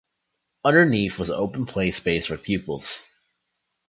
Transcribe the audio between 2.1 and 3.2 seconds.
for pupils.